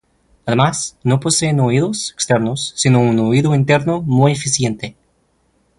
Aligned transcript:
Además 0.47 0.97
no 1.03 1.19
poseen 1.19 1.59
oídos 1.59 2.09
externos, 2.13 2.73
sino 2.75 3.01
un 3.01 3.19
oído 3.19 3.53
interno 3.53 4.01
muy 4.01 4.31
eficiente. 4.31 4.95